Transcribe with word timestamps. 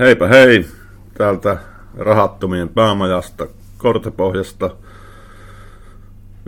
Heipä 0.00 0.28
hei, 0.28 0.66
täältä 1.14 1.58
rahattomien 1.98 2.68
päämajasta 2.68 3.46
Kortepohjasta. 3.78 4.76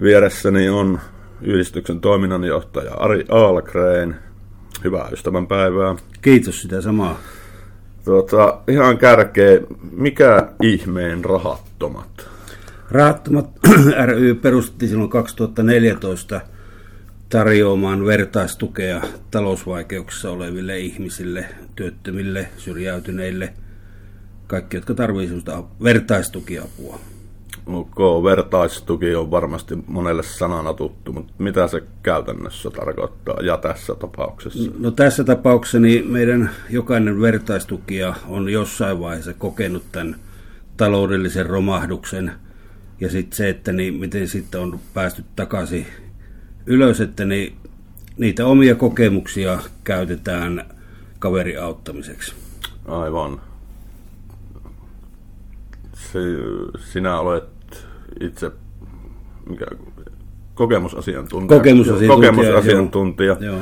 Vieressäni 0.02 0.68
on 0.68 1.00
yhdistyksen 1.42 2.00
toiminnanjohtaja 2.00 2.94
Ari 2.94 3.24
Aalgren. 3.28 4.16
Hyvää 4.84 5.08
ystävänpäivää. 5.12 5.96
Kiitos 6.22 6.62
sitä 6.62 6.80
samaa. 6.80 7.18
Tuota, 8.04 8.58
ihan 8.68 8.98
kärkeä, 8.98 9.60
mikä 9.92 10.48
ihmeen 10.62 11.24
rahattomat? 11.24 12.28
Rahattomat 12.90 13.50
ry 14.06 14.34
perustettiin 14.34 14.88
silloin 14.88 15.10
2014 15.10 16.40
tarjoamaan 17.32 18.06
vertaistukea 18.06 19.02
talousvaikeuksissa 19.30 20.30
oleville 20.30 20.78
ihmisille, 20.78 21.44
työttömille, 21.76 22.48
syrjäytyneille, 22.56 23.52
kaikki, 24.46 24.76
jotka 24.76 24.94
tarvitsevat 24.94 25.66
vertaistukiapua. 25.82 26.98
Ok, 27.66 27.96
vertaistuki 28.24 29.14
on 29.14 29.30
varmasti 29.30 29.78
monelle 29.86 30.22
sanana 30.22 30.74
tuttu, 30.74 31.12
mutta 31.12 31.32
mitä 31.38 31.68
se 31.68 31.82
käytännössä 32.02 32.70
tarkoittaa 32.70 33.40
ja 33.42 33.56
tässä 33.56 33.94
tapauksessa? 33.94 34.70
No 34.78 34.90
tässä 34.90 35.24
tapauksessa 35.24 35.80
niin 35.80 36.10
meidän 36.10 36.50
jokainen 36.70 37.20
vertaistukija 37.20 38.14
on 38.28 38.48
jossain 38.48 39.00
vaiheessa 39.00 39.34
kokenut 39.34 39.82
tämän 39.92 40.16
taloudellisen 40.76 41.46
romahduksen 41.46 42.32
ja 43.00 43.10
sitten 43.10 43.36
se, 43.36 43.48
että 43.48 43.72
niin 43.72 43.94
miten 43.94 44.28
sitten 44.28 44.60
on 44.60 44.80
päästy 44.94 45.24
takaisin 45.36 45.86
ylös, 46.66 47.00
että 47.00 47.24
niin 47.24 47.56
niitä 48.16 48.46
omia 48.46 48.74
kokemuksia 48.74 49.58
käytetään 49.84 50.64
kaveri 51.18 51.56
auttamiseksi. 51.56 52.34
Aivan. 52.86 53.40
Se, 55.94 56.18
sinä 56.78 57.18
olet 57.20 57.44
itse 58.20 58.50
mikä, 59.48 59.66
kokemusasiantuntija. 60.54 61.58
Kokemusasiantuntija, 61.58 62.32
kokemusasiantuntija. 62.32 63.36
Joo. 63.40 63.58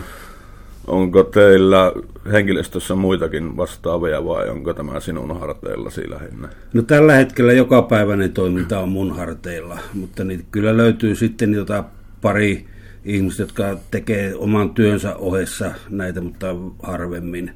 Onko 0.87 1.23
teillä 1.23 1.93
henkilöstössä 2.33 2.95
muitakin 2.95 3.56
vastaavia 3.56 4.25
vai 4.25 4.48
onko 4.48 4.75
tämä 4.75 5.01
sinun 5.01 5.41
harteillasi 5.41 6.11
lähinnä? 6.11 6.48
No 6.73 6.83
tällä 6.83 7.15
hetkellä 7.15 7.53
jokapäiväinen 7.53 8.33
toiminta 8.33 8.81
on 8.81 8.89
mun 8.89 9.17
harteilla, 9.17 9.78
mutta 9.95 10.25
niin 10.25 10.47
kyllä 10.51 10.77
löytyy 10.77 11.15
sitten 11.15 11.55
jota 11.55 11.84
pari 12.23 12.67
ihmistä, 13.05 13.43
jotka 13.43 13.79
tekee 13.91 14.34
oman 14.34 14.70
työnsä 14.70 15.17
ohessa 15.17 15.75
näitä, 15.89 16.20
mutta 16.20 16.47
harvemmin. 16.83 17.51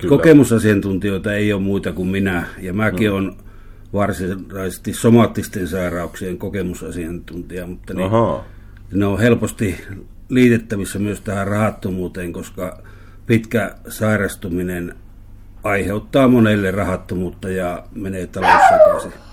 Kyllä. 0.00 0.08
Kokemusasiantuntijoita 0.08 1.34
ei 1.34 1.52
ole 1.52 1.62
muita 1.62 1.92
kuin 1.92 2.08
minä, 2.08 2.46
ja 2.58 2.72
mäkin 2.72 3.08
no. 3.08 3.14
olen 3.14 3.32
varsinaisesti 3.92 4.92
somaattisten 4.92 5.68
sairauksien 5.68 6.38
kokemusasiantuntija, 6.38 7.66
mutta 7.66 7.94
niin 7.94 8.10
ne 8.92 9.06
on 9.06 9.18
helposti 9.18 9.80
liitettävissä 10.28 10.98
myös 10.98 11.20
tähän 11.20 11.46
rahattomuuteen, 11.46 12.32
koska 12.32 12.82
pitkä 13.26 13.74
sairastuminen 13.88 14.94
aiheuttaa 15.64 16.28
monelle 16.28 16.70
rahattomuutta 16.70 17.48
ja 17.48 17.84
menee 17.94 18.26
talous 18.26 18.62
sekaisin. 18.68 19.29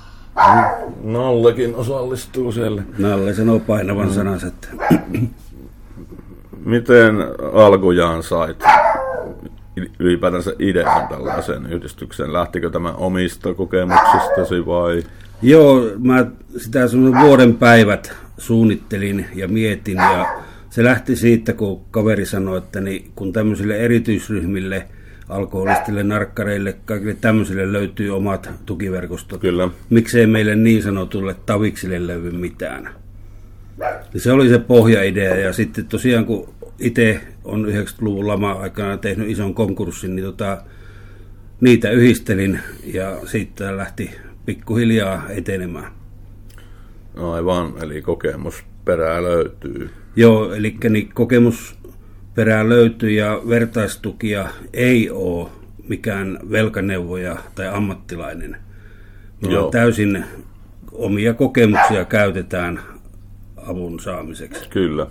Nallekin 1.03 1.75
osallistuu 1.75 2.51
siellä. 2.51 2.83
Nalle 2.97 3.33
sanoo 3.33 3.59
painavan 3.59 4.13
sanansa. 4.13 4.47
Että... 4.47 4.67
Miten 6.65 7.15
alkujaan 7.53 8.23
sait 8.23 8.63
ylipäätänsä 9.99 10.53
idean 10.59 11.07
tällaisen 11.07 11.65
yhdistyksen? 11.65 12.33
Lähtikö 12.33 12.69
tämä 12.69 12.91
omista 12.91 13.53
kokemuksistasi 13.53 14.65
vai? 14.65 15.03
Joo, 15.41 15.83
mä 15.99 16.25
sitä 16.57 16.79
vuoden 17.21 17.55
päivät 17.55 18.13
suunnittelin 18.37 19.25
ja 19.35 19.47
mietin 19.47 19.97
ja 19.97 20.25
se 20.69 20.83
lähti 20.83 21.15
siitä, 21.15 21.53
kun 21.53 21.81
kaveri 21.91 22.25
sanoi, 22.25 22.57
että 22.57 22.81
niin, 22.81 23.11
kun 23.15 23.33
tämmöisille 23.33 23.77
erityisryhmille– 23.77 24.87
alkoholistille, 25.29 26.03
narkkareille, 26.03 26.75
kaikille 26.85 27.17
tämmöisille 27.21 27.73
löytyy 27.73 28.15
omat 28.15 28.49
tukiverkostot. 28.65 29.41
Kyllä. 29.41 29.69
Miksei 29.89 30.27
meille 30.27 30.55
niin 30.55 30.83
sanotulle 30.83 31.35
taviksille 31.45 32.07
löydy 32.07 32.31
mitään. 32.31 32.89
Ja 34.13 34.19
se 34.19 34.31
oli 34.31 34.49
se 34.49 34.59
pohjaidea 34.59 35.35
ja 35.35 35.53
sitten 35.53 35.85
tosiaan 35.85 36.25
kun 36.25 36.53
itse 36.79 37.21
on 37.43 37.65
90-luvun 37.65 38.27
lama-aikana 38.27 38.97
tehnyt 38.97 39.29
ison 39.29 39.53
konkurssin, 39.53 40.15
niin 40.15 40.25
tota, 40.25 40.61
niitä 41.61 41.91
yhdistelin 41.91 42.59
ja 42.93 43.17
siitä 43.25 43.77
lähti 43.77 44.11
pikkuhiljaa 44.45 45.23
etenemään. 45.29 45.91
Aivan, 47.15 47.73
eli 47.81 48.01
kokemusperää 48.01 49.23
löytyy. 49.23 49.89
Joo, 50.15 50.53
eli 50.53 50.77
niin 50.89 51.09
kokemus 51.13 51.76
perää 52.37 52.69
löytyy 52.69 53.09
ja 53.09 53.41
vertaistukia 53.49 54.49
ei 54.73 55.09
ole 55.09 55.49
mikään 55.87 56.39
velkaneuvoja 56.51 57.37
tai 57.55 57.67
ammattilainen. 57.67 58.57
Me 59.41 59.53
Joo. 59.53 59.71
täysin 59.71 60.25
omia 60.91 61.33
kokemuksia 61.33 62.05
käytetään 62.05 62.79
avun 63.55 63.99
saamiseksi. 63.99 64.69
Kyllä. 64.69 65.07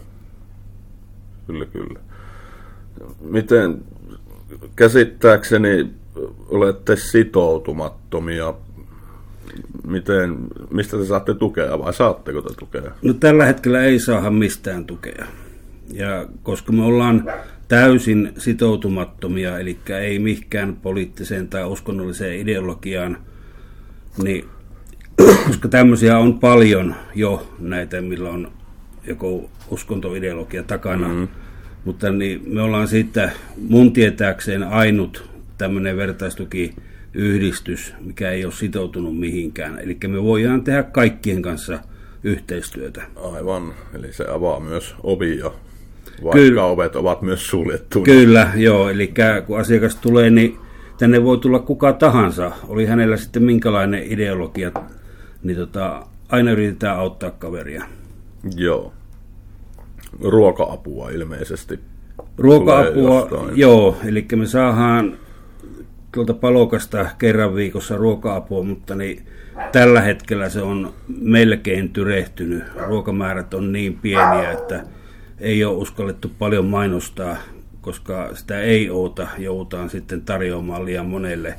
Kyllä, 1.47 1.67
kyllä. 1.67 2.01
Miten 3.21 3.83
käsittääkseni 4.77 5.91
olette 6.49 6.97
sitoutumattomia 6.97 8.55
miten, 9.87 10.37
mistä 10.71 10.97
te 10.97 11.05
saatte 11.05 11.35
tukea 11.35 11.79
vai 11.79 11.95
saatteko 11.95 12.43
te 12.43 12.55
tukea? 12.59 12.93
No 13.03 13.13
tällä 13.13 13.45
hetkellä 13.45 13.83
ei 13.83 13.99
saada 13.99 14.31
mistään 14.31 14.85
tukea. 14.85 15.27
Ja 15.93 16.27
koska 16.43 16.73
me 16.73 16.83
ollaan 16.83 17.33
täysin 17.69 18.33
sitoutumattomia, 18.39 19.59
eli 19.59 19.79
ei 20.01 20.19
mihinkään 20.19 20.77
poliittiseen 20.77 21.49
tai 21.49 21.65
uskonnolliseen 21.65 22.41
ideologiaan, 22.41 23.19
niin 24.23 24.45
koska 25.47 25.69
tämmöisiä 25.69 26.19
on 26.19 26.39
paljon 26.39 26.95
jo 27.15 27.53
näitä, 27.59 28.01
millä 28.01 28.31
on 28.31 28.53
joku 29.07 29.51
uskontoideologia 29.71 30.63
takana, 30.63 31.09
mm-hmm. 31.09 31.29
mutta 31.85 32.11
niin 32.11 32.43
me 32.47 32.63
ollaan 32.63 32.89
siitä 32.89 33.31
mun 33.69 33.93
tietääkseen 33.93 34.63
ainut 34.63 35.31
tämmöinen 35.59 35.97
vertaistuki 35.97 36.75
yhdistys, 37.15 37.95
mikä 38.01 38.31
ei 38.31 38.45
ole 38.45 38.53
sitoutunut 38.53 39.19
mihinkään. 39.19 39.79
Eli 39.79 39.99
me 40.09 40.23
voidaan 40.23 40.65
tehdä 40.65 40.83
kaikkien 40.83 41.43
kanssa 41.43 41.79
yhteistyötä. 42.25 43.03
Aivan, 43.35 43.75
eli 43.95 44.13
se 44.13 44.25
avaa 44.29 44.61
myös 44.61 44.95
ovia 45.03 45.51
vaikka 46.25 46.39
Kyllä. 46.39 46.65
ovet 46.65 46.97
ovat 46.97 47.23
myös 47.23 47.47
suljettu. 47.47 48.03
Kyllä, 48.03 48.51
joo. 48.55 48.91
Eli 48.91 49.15
kun 49.47 49.61
asiakas 49.61 49.97
tulee, 49.97 50.31
niin 50.31 50.59
tänne 50.99 51.25
voi 51.25 51.39
tulla 51.39 51.59
kuka 51.59 51.93
tahansa. 51.93 52.51
Oli 52.69 52.87
hänellä 52.87 53.17
sitten 53.17 53.43
minkälainen 53.43 54.03
ideologia, 54.07 54.73
niin 55.43 55.57
tota, 55.57 56.07
aina 56.29 56.51
yritetään 56.51 56.99
auttaa 56.99 57.31
kaveria. 57.31 57.85
Joo. 58.57 58.93
Ruoka-apua 60.21 61.11
ilmeisesti. 61.11 61.81
Ruoka-apua, 62.39 63.29
joo. 63.55 63.97
Eli 64.05 64.27
me 64.37 64.47
saadaan 64.47 65.19
tuolta 66.15 66.35
palokasta 66.35 67.07
kerran 67.19 67.55
viikossa 67.55 67.97
ruoka-apua, 67.97 68.63
mutta 68.63 68.95
niin 68.95 69.27
tällä 69.73 70.01
hetkellä 70.01 70.49
se 70.49 70.63
on 70.63 70.93
melkein 71.21 71.89
tyrehtynyt. 71.89 72.65
Ruokamäärät 72.77 73.55
on 73.55 73.73
niin 73.73 73.99
pieniä, 74.03 74.53
että 74.53 74.85
ei 75.41 75.65
ole 75.65 75.77
uskallettu 75.77 76.31
paljon 76.39 76.65
mainostaa, 76.67 77.37
koska 77.81 78.31
sitä 78.35 78.61
ei 78.61 78.91
oota 78.91 79.29
joudutaan 79.39 79.91
sitten 79.91 80.23
tarjoamaan 80.23 80.85
liian 80.85 81.07
monelle. 81.07 81.55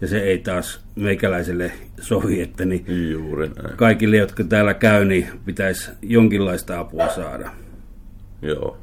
Ja 0.00 0.08
se 0.08 0.18
ei 0.20 0.38
taas 0.38 0.80
meikäläiselle 0.96 1.72
sovi, 2.00 2.40
että 2.40 2.64
niin 2.64 3.10
Juuri 3.10 3.48
näin. 3.48 3.76
kaikille, 3.76 4.16
jotka 4.16 4.44
täällä 4.44 4.74
käy, 4.74 5.04
niin 5.04 5.26
pitäisi 5.44 5.90
jonkinlaista 6.02 6.78
apua 6.80 7.08
saada. 7.08 7.50
Joo. 8.42 8.76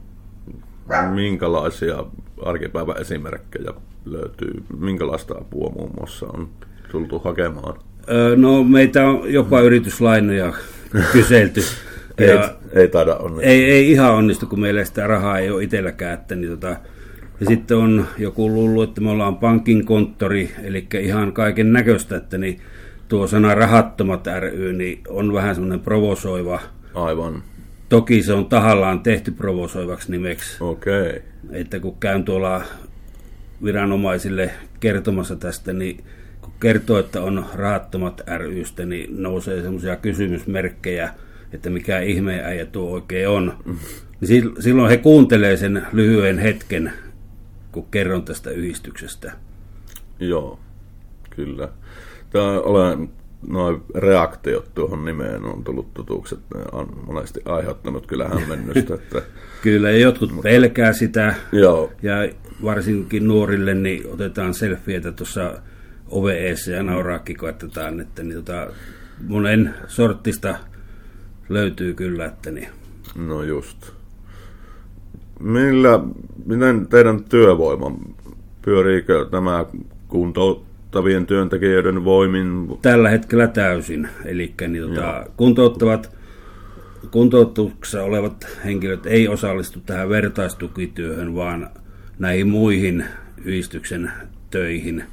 Minkälaisia 1.14 2.04
arkipäivän 2.46 3.02
esimerkkejä 3.02 3.72
löytyy? 4.06 4.64
Minkälaista 4.80 5.36
apua 5.38 5.70
muun 5.70 5.92
muassa 5.98 6.26
on 6.26 6.50
tultu 6.92 7.20
hakemaan? 7.20 7.80
No 8.36 8.64
meitä 8.64 9.08
on 9.10 9.34
jopa 9.34 9.62
yrityslainoja 9.62 10.54
kyselty. 11.14 11.62
Ei, 12.24 12.30
ja 12.30 12.56
ei 12.74 12.88
taida 12.88 13.16
onnistua. 13.16 13.52
Ei, 13.52 13.72
ei 13.72 13.92
ihan 13.92 14.14
onnistu, 14.14 14.46
kun 14.46 14.60
meillä 14.60 14.86
sitä 14.86 15.08
rahaa 15.08 15.40
ei 15.40 15.50
ole 15.50 15.64
itselläkään. 15.64 16.14
Että, 16.14 16.36
niin 16.36 16.52
tota, 16.52 16.76
ja 17.40 17.46
sitten 17.48 17.78
on 17.78 18.08
joku 18.18 18.50
luullut, 18.50 18.90
että 18.90 19.02
me 19.02 19.10
ollaan 19.10 19.38
pankin 19.38 19.86
konttori, 19.86 20.52
eli 20.64 20.88
ihan 21.00 21.34
kaiken 21.34 21.74
näköistä, 21.74 22.18
että 22.18 22.38
niin 22.38 22.62
tuo 23.08 23.28
sana 23.28 23.56
rahattomat 23.56 24.28
ry 24.40 24.74
niin 24.74 25.02
on 25.08 25.34
vähän 25.34 25.56
semmoinen 25.56 25.80
provosoiva. 25.80 26.60
Aivan. 26.94 27.44
Toki 27.90 28.24
se 28.24 28.34
on 28.34 28.46
tahallaan 28.46 29.00
tehty 29.00 29.32
provosoivaksi 29.32 30.12
nimeksi. 30.12 30.58
Okei. 30.64 31.10
Okay. 31.10 31.20
Että 31.52 31.80
kun 31.80 31.98
käyn 32.00 32.24
tuolla 32.24 32.62
viranomaisille 33.64 34.52
kertomassa 34.80 35.36
tästä, 35.36 35.74
niin 35.74 36.04
kun 36.42 36.54
kertoo, 36.60 37.00
että 37.00 37.22
on 37.22 37.46
rahattomat 37.54 38.22
rystä, 38.38 38.86
niin 38.86 39.24
nousee 39.24 39.62
semmoisia 39.62 39.96
kysymysmerkkejä, 39.96 41.14
että 41.54 41.70
mikä 41.70 42.00
ihme 42.00 42.42
äijä 42.44 42.66
tuo 42.66 42.92
oikein 42.92 43.30
on. 43.30 43.54
Niin 44.22 44.54
silloin 44.60 44.90
he 44.90 44.98
kuuntelee 44.98 45.58
sen 45.58 45.88
lyhyen 45.94 46.40
hetken, 46.40 46.94
kun 47.72 47.86
kerron 47.92 48.24
tästä 48.24 48.50
yhdistyksestä. 48.50 49.32
Joo, 50.20 50.60
kyllä. 51.30 51.70
Tämä 52.30 52.60
olen, 52.60 53.10
noin 53.48 53.82
reaktiot 53.96 54.74
tuohon 54.74 55.06
nimeen 55.06 55.46
on 55.46 55.64
tullut 55.64 55.94
tutuksi, 55.94 56.36
että 56.36 56.58
ne 56.58 56.64
on 56.72 57.04
monesti 57.06 57.42
aiheuttanut 57.46 58.08
kyllä 58.08 58.28
hämmennystä. 58.28 58.94
Että... 58.96 59.22
kyllä, 59.62 59.90
ja 59.90 59.98
jotkut 59.98 60.32
Mut... 60.32 60.44
pelkää 60.44 60.94
sitä, 60.94 61.36
Joo. 61.52 61.92
ja 62.04 62.30
varsinkin 62.64 63.28
nuorille 63.28 63.74
niin 63.74 64.08
otetaan 64.08 64.54
selfieitä 64.54 65.12
tuossa 65.12 65.62
OVEssä 66.10 66.72
ja 66.72 66.84
nauraakin 66.84 67.38
koetetaan, 67.38 68.00
että 68.00 68.24
niin 68.24 68.36
tota, 68.36 68.68
monen 69.28 69.74
sortista 69.88 70.56
löytyy 71.50 71.94
kyllä, 71.94 72.26
että 72.26 72.52
niin. 72.52 72.68
No 73.16 73.44
just. 73.44 73.92
Millä, 75.40 76.00
miten 76.46 76.88
teidän 76.88 77.24
työvoima, 77.24 78.00
pyöriikö 78.62 79.26
tämä 79.32 79.66
kuntouttavien 80.08 81.26
työntekijöiden 81.26 82.04
voimin? 82.04 82.78
Tällä 82.82 83.10
hetkellä 83.10 83.48
täysin, 83.48 84.10
eli 84.26 84.54
niin 84.68 84.84
tota, 84.84 85.26
kuntouttavat 85.38 86.18
kuntoutuksessa 87.12 88.04
olevat 88.04 88.48
henkilöt 88.66 89.06
ei 89.06 89.28
osallistu 89.28 89.80
tähän 89.80 90.10
vertaistukityöhön, 90.10 91.36
vaan 91.36 91.70
näihin 92.20 92.48
muihin 92.48 93.06
yhdistyksen 93.38 94.12
töihin, 94.50 95.04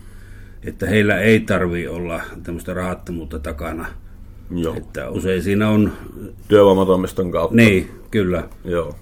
että 0.62 0.86
heillä 0.86 1.18
ei 1.18 1.40
tarvi 1.40 1.88
olla 1.88 2.20
tämmöistä 2.42 2.74
rahattomuutta 2.74 3.38
takana. 3.38 3.86
Joo. 4.50 4.74
Että 4.76 5.10
usein 5.10 5.42
siinä 5.42 5.68
on... 5.68 5.92
Työvoimatoimiston 6.48 7.30
kautta. 7.30 7.56
Niin, 7.56 7.90
kyllä. 8.10 8.48
Joo. 8.64 8.94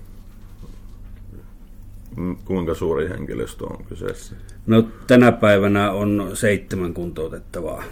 Kuinka 2.44 2.74
suuri 2.74 3.08
henkilöstö 3.08 3.64
on 3.64 3.84
kyseessä? 3.84 4.34
No 4.66 4.88
tänä 5.06 5.32
päivänä 5.32 5.92
on 5.92 6.30
seitsemän 6.34 6.94
kuntoutettavaa. 6.94 7.84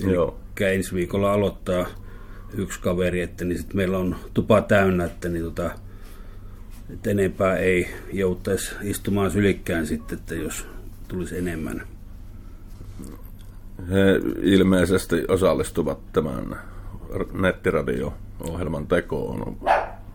Joo. 0.00 0.36
ensi 0.60 0.94
viikolla 0.94 1.32
aloittaa 1.32 1.86
yksi 2.56 2.80
kaveri, 2.80 3.20
että 3.20 3.44
niin 3.44 3.58
sit 3.58 3.74
meillä 3.74 3.98
on 3.98 4.16
tupa 4.34 4.60
täynnä, 4.60 5.04
että, 5.04 5.28
niin 5.28 5.44
tota, 5.44 5.70
että 6.90 7.10
enempää 7.10 7.56
ei 7.56 7.88
jouttaisi 8.12 8.74
istumaan 8.82 9.30
sylikkään 9.30 9.86
sitten, 9.86 10.18
että 10.18 10.34
jos 10.34 10.66
tulisi 11.08 11.38
enemmän. 11.38 11.82
He 13.90 14.20
ilmeisesti 14.42 15.24
osallistuvat 15.28 16.12
tämän 16.12 16.60
nettiradio-ohjelman 17.32 18.86
tekoon. 18.86 19.56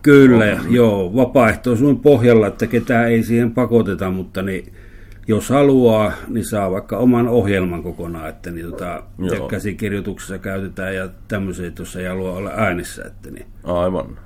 Kyllä, 0.02 0.44
on. 0.44 0.74
joo, 0.74 1.16
vapaaehtoisuuden 1.16 1.98
pohjalla, 1.98 2.46
että 2.46 2.66
ketään 2.66 3.08
ei 3.08 3.22
siihen 3.22 3.50
pakoteta, 3.50 4.10
mutta 4.10 4.42
niin, 4.42 4.72
jos 5.28 5.48
haluaa, 5.50 6.12
niin 6.28 6.44
saa 6.44 6.70
vaikka 6.70 6.98
oman 6.98 7.28
ohjelman 7.28 7.82
kokonaan, 7.82 8.28
että 8.28 8.50
niin, 8.50 8.70
tota, 8.70 9.02
käsikirjoituksessa 9.48 10.38
käytetään 10.38 10.94
ja 10.94 11.08
tämmöisiä 11.28 11.70
tuossa 11.70 12.00
ei 12.00 12.06
halua 12.06 12.36
olla 12.36 12.50
äänessä. 12.50 13.04
Että 13.06 13.30
niin. 13.30 13.46
Aivan, 13.64 14.18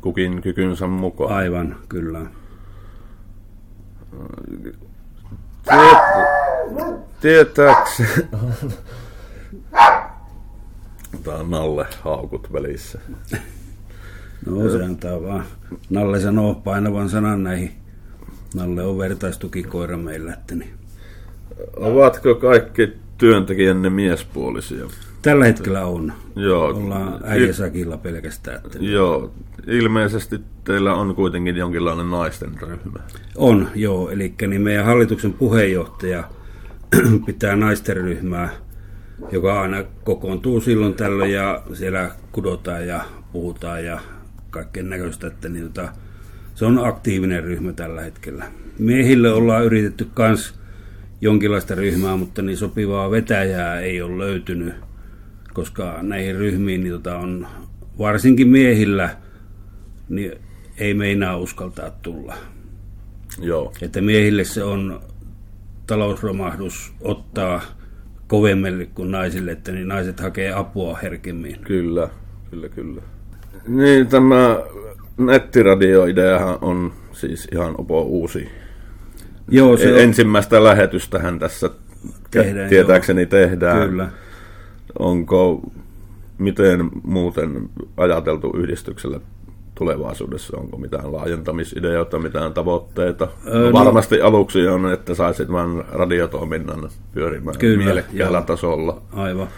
kukin 0.00 0.42
kykynsä 0.42 0.86
mukaan. 0.86 1.34
Aivan, 1.34 1.76
kyllä. 1.88 2.20
Tietääkseni... 7.20 8.08
On 11.26 11.50
Nalle 11.50 11.86
haukut 12.00 12.52
välissä. 12.52 13.00
No 14.46 14.70
se 14.70 14.84
antaa 14.84 15.22
vaan. 15.22 15.44
Nalle 15.90 16.20
sanoo 16.20 16.54
painavan 16.54 17.08
sanan 17.08 17.42
näihin. 17.42 17.70
Nalle 18.54 18.82
on 18.82 18.98
vertaistukikoira 18.98 19.96
meillä. 19.96 20.32
Että 20.32 20.54
niin. 20.54 20.70
Ovatko 21.76 22.34
kaikki 22.34 22.92
työntekijänne 23.18 23.90
miespuolisia? 23.90 24.84
Tällä 25.22 25.44
hetkellä 25.44 25.86
on. 25.86 26.12
Joo. 26.36 26.66
Ollaan 26.66 27.20
äijäsakilla 27.24 27.96
pelkästään. 27.96 28.56
Että 28.56 28.78
niin. 28.78 28.92
Joo. 28.92 29.32
Ilmeisesti 29.66 30.40
teillä 30.64 30.94
on 30.94 31.14
kuitenkin 31.14 31.56
jonkinlainen 31.56 32.10
naisten 32.10 32.52
ryhmä. 32.60 33.00
On, 33.36 33.68
joo. 33.74 34.10
Eli 34.10 34.34
niin 34.48 34.62
meidän 34.62 34.84
hallituksen 34.84 35.32
puheenjohtaja 35.32 36.24
pitää 37.26 37.56
naisten 37.56 37.96
ryhmää 37.96 38.48
joka 39.32 39.60
aina 39.60 39.84
kokoontuu 40.04 40.60
silloin 40.60 40.94
tällöin 40.94 41.32
ja 41.32 41.62
siellä 41.72 42.10
kudotaan 42.32 42.86
ja 42.86 43.04
puhutaan 43.32 43.84
ja 43.84 44.00
kaikkien 44.50 44.90
näköistä, 44.90 45.26
että 45.26 45.48
niin, 45.48 45.64
tota, 45.64 45.88
se 46.54 46.64
on 46.64 46.86
aktiivinen 46.86 47.44
ryhmä 47.44 47.72
tällä 47.72 48.00
hetkellä. 48.00 48.44
Miehille 48.78 49.32
ollaan 49.32 49.64
yritetty 49.64 50.08
myös 50.18 50.54
jonkinlaista 51.20 51.74
ryhmää, 51.74 52.16
mutta 52.16 52.42
niin 52.42 52.56
sopivaa 52.56 53.10
vetäjää 53.10 53.80
ei 53.80 54.02
ole 54.02 54.18
löytynyt, 54.18 54.74
koska 55.52 55.98
näihin 56.02 56.36
ryhmiin 56.36 56.80
niin 56.80 56.92
tota, 56.92 57.18
on 57.18 57.46
varsinkin 57.98 58.48
miehillä 58.48 59.16
niin 60.08 60.32
ei 60.78 60.94
meinaa 60.94 61.36
uskaltaa 61.36 61.90
tulla. 61.90 62.34
Joo. 63.40 63.72
Että 63.82 64.00
miehille 64.00 64.44
se 64.44 64.62
on 64.64 65.00
talousromahdus 65.86 66.92
ottaa 67.00 67.62
kovemmille 68.26 68.86
kuin 68.86 69.10
naisille, 69.10 69.52
että 69.52 69.72
niin 69.72 69.88
naiset 69.88 70.20
hakee 70.20 70.52
apua 70.52 70.98
herkemmin. 71.02 71.56
Kyllä, 71.60 72.08
kyllä, 72.50 72.68
kyllä. 72.68 73.02
Niin, 73.68 74.06
tämä 74.06 74.58
nettiradioideahan 75.16 76.58
on 76.60 76.92
siis 77.12 77.48
ihan 77.52 77.74
opo 77.78 78.02
uusi. 78.02 78.48
Joo, 79.48 79.76
se 79.76 79.92
on... 79.92 79.98
Ensimmäistä 79.98 80.64
lähetystähän 80.64 81.38
tässä 81.38 81.70
tehdään, 82.30 82.68
tietääkseni 82.68 83.22
joo. 83.22 83.30
tehdään. 83.30 83.88
Kyllä. 83.88 84.08
Onko, 84.98 85.70
miten 86.38 86.90
muuten 87.02 87.68
ajateltu 87.96 88.52
yhdistyksellä 88.56 89.20
tulevaisuudessa? 89.74 90.56
Onko 90.56 90.76
mitään 90.76 91.12
laajentamisideoita, 91.12 92.18
mitään 92.18 92.54
tavoitteita? 92.54 93.28
Öö, 93.46 93.72
Varmasti 93.72 94.16
no, 94.16 94.26
aluksi 94.26 94.68
on, 94.68 94.92
että 94.92 95.14
saisit 95.14 95.52
vain 95.52 95.84
radiotoiminnan 95.92 96.88
pyörimään 97.12 97.58
kyllä, 97.58 97.84
mielekkäällä 97.84 98.38
joo, 98.38 98.46
tasolla. 98.46 99.02
Aivan. 99.12 99.48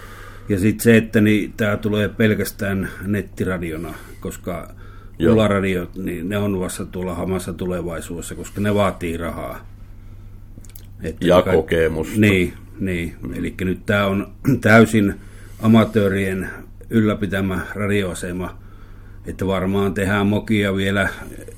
Ja 0.49 0.59
sitten 0.59 0.85
se, 0.85 0.97
että 0.97 1.21
niin, 1.21 1.53
tämä 1.57 1.77
tulee 1.77 2.09
pelkästään 2.09 2.89
nettiradiona, 3.07 3.95
koska 4.21 4.69
Ularadiot, 5.31 5.97
niin 5.97 6.29
ne 6.29 6.39
on 6.39 6.61
vasta 6.61 6.85
tuolla 6.85 7.15
hamassa 7.15 7.53
tulevaisuudessa, 7.53 8.35
koska 8.35 8.61
ne 8.61 8.75
vaatii 8.75 9.17
rahaa. 9.17 9.67
Että 11.03 11.27
ja 11.27 11.43
kai... 11.43 11.57
kokemusta. 11.57 12.21
Niin, 12.21 12.53
niin. 12.79 13.17
Mm. 13.23 13.35
eli 13.35 13.55
nyt 13.61 13.87
tämä 13.87 14.07
on 14.07 14.33
täysin 14.61 15.15
amatöörien 15.63 16.51
ylläpitämä 16.91 17.61
radioasema, 17.75 18.59
että 19.27 19.47
varmaan 19.47 19.95
tehdään 19.95 20.27
mokia 20.27 20.77
vielä 20.77 21.09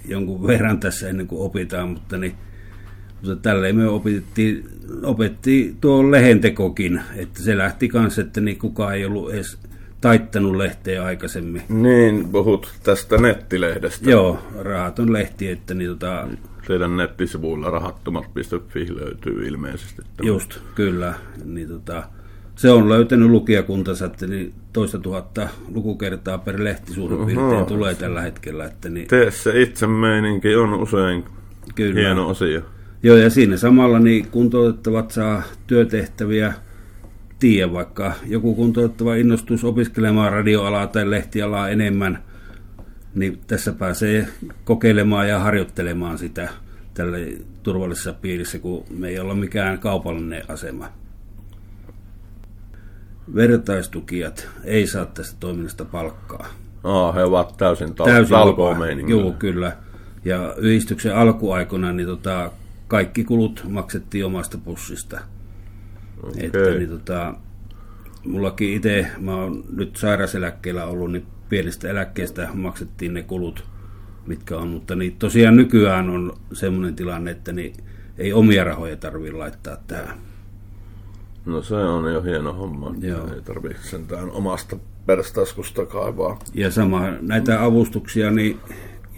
jonkun 0.05 0.47
verran 0.47 0.81
tässä 0.81 1.09
ennen 1.09 1.27
kuin 1.27 1.43
opitaan, 1.43 1.89
mutta, 1.89 2.19
niin, 2.19 2.35
mutta 3.23 3.37
tälleen 3.37 3.77
me 3.77 3.89
opetettiin, 3.89 4.69
opetti 5.03 5.77
tuo 5.81 6.11
lehentekokin, 6.11 7.01
että 7.17 7.43
se 7.43 7.59
lähti 7.59 7.89
kanssa, 7.89 8.21
että 8.21 8.41
niin 8.41 8.59
kukaan 8.59 8.95
ei 8.95 9.05
ollut 9.05 9.33
edes 9.33 9.59
taittanut 10.01 10.57
lehteä 10.57 11.05
aikaisemmin. 11.05 11.63
Niin, 11.69 12.29
puhut 12.29 12.75
tästä 12.83 13.17
nettilehdestä. 13.17 14.11
Joo, 14.11 14.39
rahaton 14.59 15.13
lehti, 15.13 15.51
että 15.51 15.75
niin 15.75 15.91
tota... 15.91 16.29
Teidän 16.67 16.97
nettisivuilla 16.97 17.71
rahattomat.fi 17.71 18.87
löytyy 18.95 19.49
ilmeisesti. 19.49 20.03
Tämä. 20.17 20.27
Just, 20.27 20.59
kyllä. 20.75 21.15
Niin 21.45 21.69
tota, 21.69 22.03
se 22.59 22.71
on 22.71 22.89
löytänyt 22.89 23.31
lukijakuntansa, 23.31 24.07
että 24.07 24.27
niin 24.27 24.55
toista 24.73 24.99
tuhatta 24.99 25.49
lukukertaa 25.75 26.39
per 26.39 26.65
lehti 26.65 26.93
suurin 26.93 27.27
piirtein 27.27 27.67
tulee 27.67 27.95
tällä 27.95 28.23
hetkellä. 28.23 28.65
Että 28.65 28.89
niin... 28.89 29.09
Tee 29.09 29.31
se 29.31 29.63
itse 29.63 29.87
meininki 29.87 30.57
on 30.57 30.75
usein 30.75 31.25
Kyllä. 31.75 32.01
hieno 32.01 32.29
asia. 32.29 32.63
Joo, 33.03 33.17
ja 33.17 33.31
siinä 33.31 33.57
samalla 33.57 33.99
niin 33.99 34.29
kuntoutettavat 34.29 35.11
saa 35.11 35.43
työtehtäviä, 35.67 36.53
tiedä, 37.39 37.73
vaikka 37.73 38.13
joku 38.27 38.55
kuntouttava 38.55 39.15
innostus 39.15 39.65
opiskelemaan 39.65 40.33
radioalaa 40.33 40.87
tai 40.87 41.11
lehtialaa 41.11 41.69
enemmän, 41.69 42.19
niin 43.15 43.39
tässä 43.47 43.73
pääsee 43.73 44.29
kokeilemaan 44.65 45.29
ja 45.29 45.39
harjoittelemaan 45.39 46.19
sitä 46.19 46.49
tälle 46.95 47.29
turvallisessa 47.63 48.13
piirissä, 48.13 48.59
kun 48.59 48.85
me 48.91 49.09
ei 49.09 49.19
olla 49.19 49.35
mikään 49.35 49.79
kaupallinen 49.79 50.43
asema 50.49 50.89
vertaistukijat 53.35 54.49
ei 54.65 54.87
saa 54.87 55.07
tästä 55.07 55.37
toiminnasta 55.41 55.85
palkkaa. 55.85 56.47
Oh, 56.85 57.15
he 57.15 57.25
ovat 57.25 57.57
täysin, 57.57 57.89
tal- 57.89 58.05
täysin 58.05 58.37
Joo, 59.09 59.33
kyllä. 59.33 59.77
Ja 60.25 60.55
yhdistyksen 60.57 61.17
alkuaikoina 61.17 61.93
niin 61.93 62.09
tota, 62.09 62.51
kaikki 62.89 63.25
kulut 63.25 63.65
maksettiin 63.69 64.27
omasta 64.27 64.59
pussista. 64.59 65.21
Okei. 66.23 66.47
Että, 66.47 66.59
niin, 66.59 66.89
tota, 66.89 67.35
mullakin 68.25 68.73
itse, 68.73 69.07
mä 69.21 69.35
oon 69.35 69.65
nyt 69.77 69.97
sairaseläkkeellä 69.97 70.85
ollut, 70.85 71.13
niin 71.13 71.27
pienestä 71.49 71.89
eläkkeestä 71.89 72.49
maksettiin 72.55 73.15
ne 73.15 73.23
kulut, 73.23 73.65
mitkä 74.27 74.57
on, 74.57 74.69
mutta 74.69 74.97
niin 74.97 75.17
tosiaan 75.19 75.57
nykyään 75.57 76.11
on 76.11 76.37
semmoinen 76.53 76.95
tilanne, 76.95 77.31
että 77.31 77.53
niin 77.53 77.73
ei 78.19 78.33
omia 78.33 78.65
rahoja 78.65 78.97
tarvitse 78.97 79.37
laittaa 79.37 79.77
tähän. 79.87 80.28
No 81.49 81.63
se 81.63 81.75
on 81.75 82.13
jo 82.13 82.23
hieno 82.23 82.53
homma. 82.53 82.95
Joo. 83.01 83.35
Ei 83.35 83.43
tarvitse 83.43 83.83
sentään 83.83 84.31
omasta 84.31 84.77
perstaskusta 85.07 85.87
kaivaa. 85.87 86.39
Ja 86.55 86.71
sama 86.71 87.03
näitä 87.21 87.65
avustuksia, 87.65 88.31
niin 88.31 88.61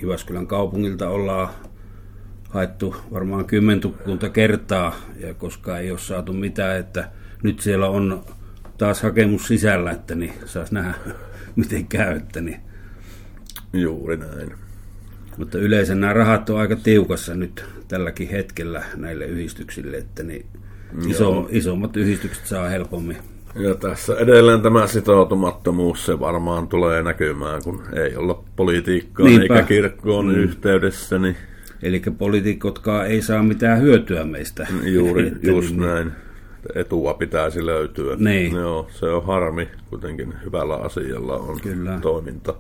Jyväskylän 0.02 0.46
kaupungilta 0.46 1.08
ollaan 1.08 1.49
haettu 2.49 2.96
varmaan 3.12 3.44
kymmenkunta 3.44 4.28
kertaa, 4.28 4.94
ja 5.20 5.34
koska 5.34 5.78
ei 5.78 5.90
ole 5.90 5.99
saatu 5.99 6.32
mitään, 6.32 6.78
että 6.78 7.10
nyt 7.42 7.60
siellä 7.60 7.88
on 7.88 8.25
taas 8.78 9.02
hakemus 9.02 9.46
sisällä, 9.46 9.90
että 9.90 10.14
niin 10.14 10.32
saisi 10.44 10.75
nähdä, 10.75 10.94
miten 11.56 11.87
käy. 11.87 12.16
Että 12.16 12.40
niin. 12.40 12.60
Juuri 13.72 14.16
näin. 14.16 14.54
Mutta 15.37 15.58
yleensä 15.58 15.94
nämä 15.94 16.12
rahat 16.12 16.50
on 16.50 16.60
aika 16.60 16.76
tiukassa 16.76 17.34
nyt 17.34 17.64
tälläkin 17.88 18.28
hetkellä 18.28 18.82
näille 18.96 19.25
yhdistyksille, 19.25 19.96
että 19.96 20.22
niin 20.22 20.46
iso, 21.09 21.47
isommat 21.50 21.97
yhdistykset 21.97 22.47
saa 22.47 22.68
helpommin. 22.68 23.16
Ja 23.54 23.75
tässä 23.75 24.16
edelleen 24.18 24.61
tämä 24.61 24.87
sitoutumattomuus, 24.87 26.06
se 26.06 26.20
varmaan 26.20 26.68
tulee 26.68 27.02
näkymään, 27.02 27.62
kun 27.64 27.82
ei 27.92 28.16
olla 28.16 28.42
politiikkaa 28.56 29.26
Niinpä. 29.26 29.54
eikä 29.54 29.66
kirkkoon 29.66 30.26
mm. 30.26 30.35
yhteydessä, 30.35 31.18
niin 31.18 31.37
Eli 31.82 32.02
poliitikotkaan 32.18 33.06
ei 33.06 33.23
saa 33.23 33.42
mitään 33.42 33.80
hyötyä 33.80 34.25
meistä. 34.25 34.66
juuri 34.85 35.26
Että 35.28 35.47
just 35.47 35.70
niin, 35.70 35.80
näin. 35.80 36.12
Etua 36.75 37.14
pitäisi 37.14 37.66
löytyä. 37.66 38.16
Niin. 38.16 38.52
Joo, 38.52 38.88
se 38.92 39.06
on 39.06 39.26
harmi, 39.26 39.68
kuitenkin 39.90 40.35
hyvällä 40.44 40.76
asialla 40.76 41.37
on 41.37 41.61
Kyllä. 41.61 41.99
toiminta. 42.02 42.54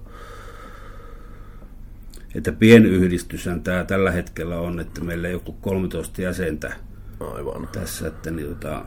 Että 2.34 2.52
pienyhdistyshän 2.52 3.62
tämä 3.62 3.84
tällä 3.84 4.10
hetkellä 4.10 4.60
on, 4.60 4.80
että 4.80 5.00
meillä 5.00 5.28
ei 5.28 5.32
joku 5.32 5.52
13 5.52 6.22
jäsentä 6.22 6.72
Aivan. 7.20 7.68
tässä, 7.72 8.08
että, 8.08 8.30
niin, 8.30 8.48
tota, 8.48 8.84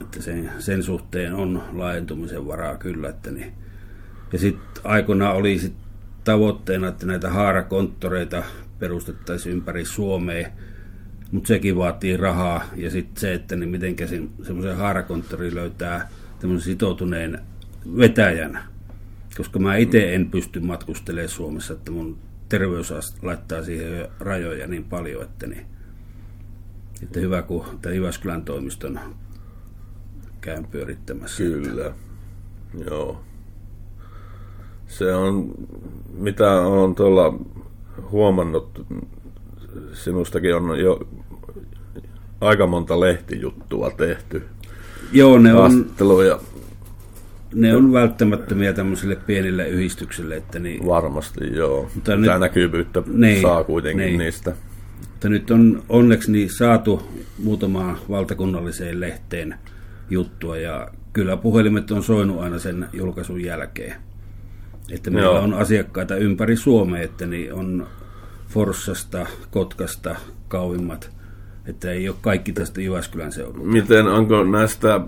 että 0.00 0.22
sen, 0.22 0.50
sen, 0.58 0.82
suhteen 0.82 1.34
on 1.34 1.62
laajentumisen 1.72 2.46
varaa 2.46 2.76
kyllä. 2.76 3.08
Että 3.08 3.30
niin. 3.30 3.52
Ja 4.32 4.38
sitten 4.38 4.82
aikoinaan 4.84 5.36
oli 5.36 5.58
sit 5.58 5.74
tavoitteena, 6.24 6.88
että 6.88 7.06
näitä 7.06 7.30
haarakonttoreita 7.30 8.42
perustettaisiin 8.78 9.54
ympäri 9.54 9.84
Suomea, 9.84 10.48
mutta 11.32 11.48
sekin 11.48 11.76
vaatii 11.76 12.16
rahaa. 12.16 12.64
Ja 12.76 12.90
sitten 12.90 13.20
se, 13.20 13.34
että 13.34 13.56
niin 13.56 13.68
miten 13.68 13.96
semmoisen 14.42 14.76
haarakonttoriin 14.76 15.54
löytää 15.54 16.08
tämmöisen 16.40 16.72
sitoutuneen 16.72 17.38
vetäjän, 17.96 18.58
koska 19.36 19.58
mä 19.58 19.76
itse 19.76 20.14
en 20.14 20.30
pysty 20.30 20.60
matkustelemaan 20.60 21.28
Suomessa, 21.28 21.74
että 21.74 21.90
mun 21.90 22.18
terveys 22.48 22.92
laittaa 23.22 23.62
siihen 23.62 23.98
jo 23.98 24.10
rajoja 24.20 24.66
niin 24.66 24.84
paljon, 24.84 25.22
että, 25.22 25.46
niin, 25.46 25.66
että 27.02 27.20
hyvä 27.20 27.42
kun 27.42 27.64
tämän 27.82 27.96
Jyväskylän 27.96 28.42
toimiston 28.42 29.00
käyn 30.40 30.64
pyörittämässä. 30.64 31.42
Kyllä. 31.42 31.92
Joo. 32.90 33.20
Se 34.88 35.14
on, 35.14 35.50
mitä 36.18 36.50
on 36.52 36.94
tuolla 36.94 37.38
huomannut, 38.10 38.86
sinustakin 39.92 40.56
on 40.56 40.80
jo 40.80 41.08
aika 42.40 42.66
monta 42.66 43.00
lehtijuttua 43.00 43.90
tehty. 43.90 44.42
Joo, 45.12 45.38
ne 45.38 45.54
on, 45.54 45.86
ne 47.54 47.76
on 47.76 47.92
välttämättömiä 47.92 48.72
tämmöisille 48.72 49.16
pienille 49.16 49.68
yhdistyksille, 49.68 50.36
että 50.36 50.58
niin, 50.58 50.86
varmasti, 50.86 51.56
joo. 51.56 51.76
Mutta 51.82 51.94
Mutta 51.94 52.16
nyt- 52.16 52.26
Tämä 52.26 52.38
näkyvyyttä 52.38 53.02
Niin, 53.06 53.42
saa 53.42 53.64
kuitenkin 53.64 54.06
niin. 54.06 54.18
niistä. 54.18 54.54
Mutta 55.16 55.28
nyt 55.28 55.50
on 55.50 55.82
onneksi 55.88 56.32
niin 56.32 56.50
saatu 56.50 57.02
muutamaan 57.42 57.98
valtakunnalliseen 58.08 59.00
lehteen 59.00 59.54
juttua 60.10 60.56
ja 60.56 60.88
kyllä 61.12 61.36
puhelimet 61.36 61.90
on 61.90 62.02
soinut 62.02 62.40
aina 62.40 62.58
sen 62.58 62.88
julkaisun 62.92 63.40
jälkeen. 63.40 63.96
Että 64.90 65.10
meillä 65.10 65.30
Joo. 65.30 65.42
on 65.42 65.54
asiakkaita 65.54 66.16
ympäri 66.16 66.56
Suomea, 66.56 67.02
että 67.02 67.26
niin 67.26 67.54
on 67.54 67.86
Forssasta, 68.48 69.26
Kotkasta 69.50 70.16
kauimmat, 70.48 71.10
että 71.66 71.90
ei 71.90 72.08
ole 72.08 72.16
kaikki 72.20 72.52
tästä 72.52 72.80
Jyväskylän 72.80 73.32
seudulta. 73.32 73.66
Miten, 73.68 74.06
onko 74.06 74.44
näistä 74.44 75.00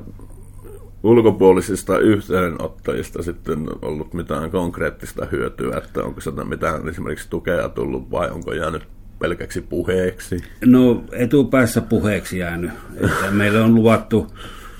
ulkopuolisista 1.02 1.98
yhteydenottajista 1.98 3.22
sitten 3.22 3.66
ollut 3.82 4.14
mitään 4.14 4.50
konkreettista 4.50 5.26
hyötyä, 5.32 5.78
että 5.78 6.02
onko 6.02 6.20
sieltä 6.20 6.44
mitään 6.44 6.88
esimerkiksi 6.88 7.30
tukea 7.30 7.68
tullut 7.68 8.10
vai 8.10 8.30
onko 8.30 8.52
jäänyt 8.52 8.97
pelkäksi 9.18 9.60
puheeksi? 9.60 10.36
No 10.64 11.04
etupäässä 11.12 11.80
puheeksi 11.80 12.38
jäänyt. 12.38 12.70
Että 12.94 13.30
meillä 13.40 13.64
on 13.64 13.74
luvattu 13.74 14.26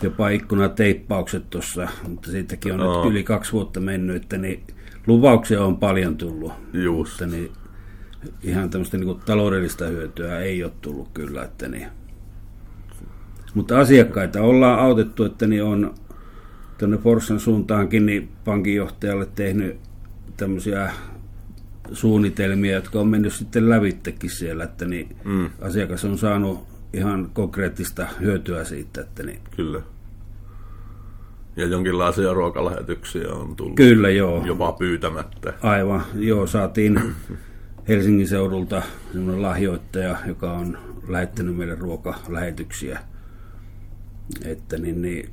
jopa 0.02 0.28
ikkunateippaukset 0.28 1.50
tuossa, 1.50 1.88
mutta 2.09 2.30
siitäkin 2.30 2.73
on 2.73 2.80
Joo. 2.80 3.02
nyt 3.02 3.12
yli 3.12 3.23
kaksi 3.23 3.52
vuotta 3.52 3.80
mennyt, 3.80 4.16
että 4.16 4.38
niin 4.38 4.62
lupauksia 5.07 5.64
on 5.64 5.76
paljon 5.76 6.16
tullut. 6.16 6.52
Just. 6.73 7.11
Mutta 7.11 7.26
niin 7.26 7.52
ihan 8.42 8.71
tämmöistä 8.71 8.97
niin 8.97 9.21
taloudellista 9.26 9.87
hyötyä 9.87 10.38
ei 10.38 10.64
ole 10.64 10.73
tullut 10.80 11.09
kyllä. 11.14 11.42
Että 11.42 11.68
niin. 11.68 11.87
Mutta 13.54 13.80
asiakkaita 13.80 14.42
ollaan 14.42 14.78
autettu, 14.78 15.25
että 15.25 15.47
niin 15.47 15.62
on 15.64 15.95
tuonne 16.78 16.97
Forssan 16.97 17.40
suuntaankin 17.40 18.07
niin 18.07 18.28
pankinjohtajalle 18.45 19.28
tehnyt 19.35 19.76
tämmöisiä 20.37 20.90
suunnitelmia, 21.92 22.75
jotka 22.75 23.00
on 23.00 23.09
mennyt 23.09 23.33
sitten 23.33 23.68
lävittekin 23.68 24.30
siellä, 24.30 24.64
että 24.64 24.85
niin 24.85 25.16
mm. 25.25 25.50
asiakas 25.61 26.04
on 26.04 26.18
saanut 26.18 26.66
ihan 26.92 27.30
konkreettista 27.33 28.07
hyötyä 28.21 28.64
siitä, 28.64 29.00
että 29.00 29.23
niin, 29.23 29.40
Kyllä. 29.57 29.80
Ja 31.57 31.66
jonkinlaisia 31.66 32.33
ruokalähetyksiä 32.33 33.33
on 33.33 33.57
tullut 33.57 33.76
kyllä 33.76 34.11
joo, 34.11 34.47
jopa 34.47 34.73
pyytämättä. 34.73 35.52
aivan, 35.62 36.04
joo, 36.14 36.47
saatiin 36.47 37.00
Helsingin 37.88 38.28
seudulta 38.28 38.83
semmoinen 39.12 39.42
lahjoittaja, 39.42 40.16
joka 40.26 40.52
on 40.52 40.78
lähettänyt 41.09 41.57
meille 41.57 41.75
ruokalähetyksiä, 41.75 43.00
että 44.45 44.78
niin, 44.78 45.02
niin 45.02 45.30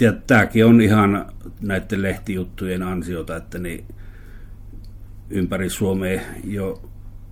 ja 0.00 0.12
tämäkin 0.12 0.66
on 0.66 0.80
ihan 0.80 1.26
näiden 1.60 2.02
lehtijuttujen 2.02 2.82
ansiota, 2.82 3.36
että 3.36 3.58
niin 3.58 3.84
ympäri 5.30 5.70
Suomea 5.70 6.20
jo 6.44 6.82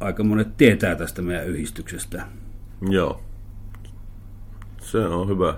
aika 0.00 0.25
monet 0.25 0.57
tietää 0.57 0.95
tästä 0.95 1.23
meidän 1.23 1.47
yhdistyksestä. 1.47 2.23
Joo. 2.91 3.21
Se 4.81 4.99
on 4.99 5.29
hyvä. 5.29 5.55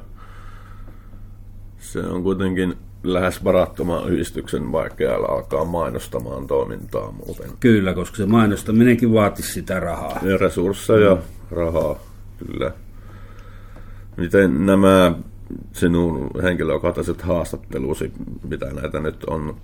Se 1.78 2.00
on 2.00 2.23
kuitenkin 2.23 2.75
lähes 3.02 3.45
varattoman 3.45 4.09
yhdistyksen 4.12 4.73
vaikea 4.73 5.14
alkaa 5.14 5.64
mainostamaan 5.64 6.47
toimintaa 6.47 7.11
muuten. 7.11 7.50
Kyllä, 7.61 7.95
koska 7.95 8.16
se 8.16 8.26
mainostaminenkin 8.26 9.12
vaatisi 9.12 9.52
sitä 9.52 9.80
rahaa. 9.80 10.21
Ja 10.23 10.37
resursseja, 10.37 11.16
rahaa, 11.50 11.99
kyllä. 12.47 12.73
Miten 14.16 14.66
nämä 14.66 15.14
sinun 15.73 16.30
henkilökohtaiset 16.42 17.23
haastattelusi, 17.23 18.12
mitä 18.49 18.66
näitä 18.66 19.00
nyt 19.00 19.25
on, 19.25 19.57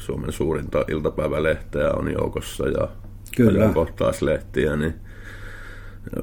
Suomen 0.00 0.32
suurinta 0.32 0.84
iltapäivälehteä 0.90 1.90
on 1.92 2.12
joukossa 2.12 2.68
ja 2.68 2.88
Kyllä. 3.36 3.58
ajankohtaislehtiä, 3.60 4.76
niin 4.76 4.94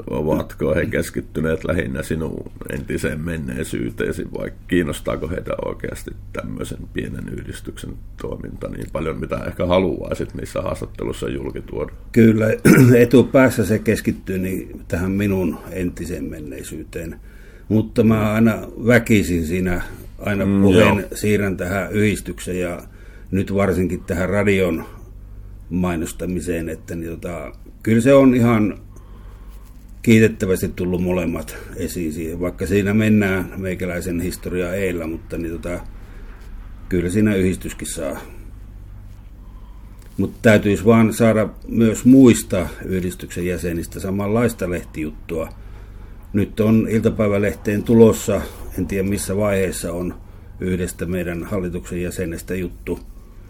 ovatko 0.10 0.76
he 0.76 0.86
keskittyneet 0.86 1.64
lähinnä 1.64 2.04
sinun 2.04 2.52
entiseen 2.74 3.20
menneisyyteesi 3.22 4.28
vai 4.38 4.52
kiinnostaako 4.68 5.28
heitä 5.30 5.52
oikeasti 5.66 6.12
tämmöisen 6.34 6.78
pienen 6.94 7.30
yhdistyksen 7.30 7.94
toiminta 8.22 8.70
niin 8.70 8.88
paljon, 8.94 9.20
mitä 9.20 9.38
ehkä 9.48 9.66
haluaisit 9.66 10.34
niissä 10.34 10.62
haastatteluissa 10.62 11.30
julkituoda? 11.30 11.92
Kyllä, 12.12 12.46
etupäässä 13.04 13.66
se 13.66 13.80
keskittyy 13.80 14.38
niin 14.38 14.82
tähän 14.88 15.12
minun 15.12 15.58
entiseen 15.72 16.24
menneisyyteen. 16.26 17.20
Mutta 17.70 18.04
mä 18.04 18.34
aina 18.34 18.58
väkisin 18.88 19.46
siinä 19.46 19.82
aina 20.20 20.46
Mm, 20.46 20.62
puheen 20.62 20.98
joo. 20.98 21.08
siirrän 21.16 21.58
tähän 21.58 21.92
yhdistykseen 21.92 22.60
ja 22.60 22.82
nyt 23.32 23.54
varsinkin 23.54 24.04
tähän 24.04 24.30
radion 24.30 24.86
mainostamiseen, 25.70 26.70
että 26.70 26.96
niin 26.96 27.12
tota, 27.12 27.52
kyllä 27.84 28.02
se 28.02 28.14
on 28.14 28.36
ihan 28.36 28.80
kiitettävästi 30.02 30.68
tullut 30.68 31.04
molemmat 31.04 31.58
esiin 31.76 32.14
siihen, 32.14 32.40
vaikka 32.40 32.66
siinä 32.66 32.94
mennään 32.94 33.54
meikäläisen 33.58 34.22
historiaa 34.22 34.74
eillä, 34.74 35.08
mutta 35.08 35.38
niin 35.38 35.52
tota, 35.52 35.80
kyllä 36.90 37.10
siinä 37.10 37.36
yhdistyskin 37.36 37.88
saa 37.88 38.20
Mutta 40.18 40.38
täytyisi 40.42 40.86
vaan 40.86 41.14
saada 41.14 41.50
myös 41.68 42.06
muista 42.06 42.68
yhdistyksen 42.86 43.46
jäsenistä 43.46 44.00
samanlaista 44.00 44.70
lehtijuttua. 44.70 45.50
Nyt 46.34 46.60
on 46.60 46.88
iltapäivälehteen 46.90 47.84
tulossa, 47.84 48.42
en 48.78 48.88
tiedä 48.88 49.10
missä 49.10 49.38
vaiheessa 49.38 49.94
on 49.94 50.16
yhdestä 50.60 51.06
meidän 51.06 51.44
hallituksen 51.44 52.02
jäsenestä 52.02 52.56
juttu. 52.56 53.00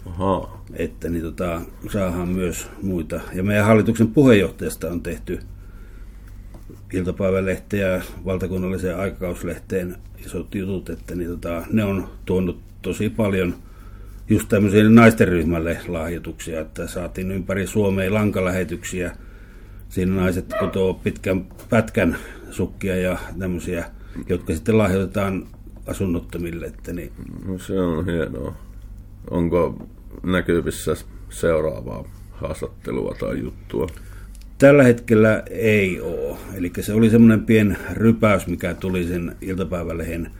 Aha. 0.08 0.58
Että 0.72 1.08
niin 1.08 1.22
tota, 1.22 1.60
saadaan 1.92 2.28
myös 2.28 2.70
muita. 2.82 3.20
Ja 3.32 3.42
meidän 3.42 3.66
hallituksen 3.66 4.08
puheenjohtajasta 4.08 4.90
on 4.90 5.00
tehty 5.00 5.40
iltapäivälehteen 6.92 8.02
valtakunnalliseen 8.24 8.98
aikakauslehteen 8.98 9.96
isot 10.26 10.54
jutut, 10.54 10.90
että 10.90 11.14
niin 11.14 11.30
tota, 11.30 11.62
ne 11.72 11.84
on 11.84 12.08
tuonut 12.24 12.60
tosi 12.82 13.10
paljon 13.10 13.54
just 14.28 14.48
tämmöiselle 14.48 14.90
naisten 14.90 15.28
ryhmälle 15.28 15.78
lahjoituksia, 15.88 16.60
että 16.60 16.86
saatiin 16.86 17.30
ympäri 17.30 17.66
Suomea 17.66 18.14
lankalähetyksiä. 18.14 19.16
Siinä 19.88 20.14
naiset 20.14 20.54
kutoo 20.60 20.94
pitkän 20.94 21.46
pätkän 21.70 22.16
sukkia 22.50 22.96
ja 22.96 23.18
tämmöisiä, 23.38 23.84
jotka 24.28 24.54
sitten 24.54 24.78
lahjoitetaan 24.78 25.46
asunnottomille. 25.86 26.66
Että 26.66 26.92
niin. 26.92 27.12
No, 27.46 27.58
se 27.58 27.80
on 27.80 28.06
hienoa. 28.06 28.54
Onko 29.30 29.88
näkyvissä 30.22 30.96
seuraavaa 31.30 32.04
haastattelua 32.30 33.14
tai 33.20 33.38
juttua? 33.38 33.86
Tällä 34.58 34.82
hetkellä 34.82 35.42
ei 35.50 36.00
ole. 36.00 36.36
Eli 36.54 36.72
se 36.80 36.92
oli 36.92 37.10
semmoinen 37.10 37.46
pien 37.46 37.78
rypäys, 37.92 38.46
mikä 38.46 38.74
tuli 38.74 39.04
sen 39.04 39.36
iltapäivälehen 39.40 40.30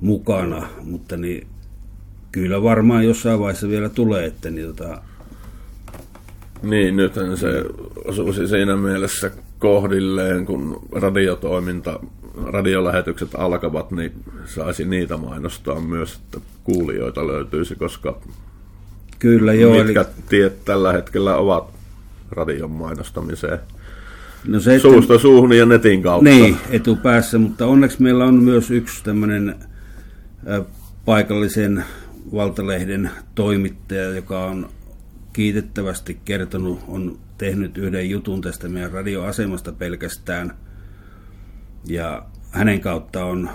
mukana, 0.00 0.68
mutta 0.84 1.16
niin 1.16 1.46
kyllä 2.32 2.62
varmaan 2.62 3.04
jossain 3.04 3.40
vaiheessa 3.40 3.68
vielä 3.68 3.88
tulee, 3.88 4.26
että 4.26 4.50
niin 4.50 4.66
tota... 4.66 5.02
Niin, 6.62 6.96
nythän 6.96 7.36
se 7.36 7.64
osuisi 8.04 8.48
siinä 8.48 8.76
mielessä 8.76 9.30
kohdilleen, 9.58 10.46
kun 10.46 10.80
radiotoiminta, 10.92 12.00
radiolähetykset 12.44 13.28
alkavat, 13.34 13.90
niin 13.90 14.12
saisi 14.44 14.84
niitä 14.84 15.16
mainostaa 15.16 15.80
myös, 15.80 16.14
että 16.14 16.40
kuulijoita 16.64 17.26
löytyisi, 17.26 17.76
koska 17.76 18.20
Kyllä 19.18 19.52
joo. 19.52 19.84
mitkä 19.84 20.00
eli... 20.00 20.08
tiet 20.28 20.64
tällä 20.64 20.92
hetkellä 20.92 21.36
ovat 21.36 21.70
radion 22.30 22.70
mainostamiseen. 22.70 23.58
No 24.46 24.60
se, 24.60 24.74
että... 24.74 24.88
Suusta 24.88 25.18
suuhun 25.18 25.52
ja 25.52 25.66
netin 25.66 26.02
kautta. 26.02 26.30
Niin, 26.30 26.56
etupäässä, 26.70 27.38
mutta 27.38 27.66
onneksi 27.66 28.02
meillä 28.02 28.24
on 28.24 28.34
myös 28.34 28.70
yksi 28.70 29.04
tämmöinen 29.04 29.54
paikallisen 31.04 31.84
valtalehden 32.32 33.10
toimittaja, 33.34 34.10
joka 34.10 34.44
on 34.44 34.68
kiitettävästi 35.32 36.18
kertonut, 36.24 36.80
on 36.88 37.18
tehnyt 37.38 37.78
yhden 37.78 38.10
jutun 38.10 38.40
tästä 38.40 38.68
meidän 38.68 38.92
radioasemasta 38.92 39.72
pelkästään. 39.72 40.54
Ja 41.86 42.22
hänen 42.50 42.80
kautta 42.80 43.24
on 43.24 43.50